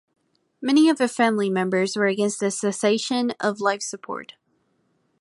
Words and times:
Many 0.63 0.89
of 0.89 0.97
her 0.97 1.07
family 1.07 1.47
members 1.51 1.95
were 1.95 2.07
against 2.07 2.39
the 2.39 2.49
cessation 2.49 3.33
of 3.39 3.61
life 3.61 3.83
support. 3.83 4.33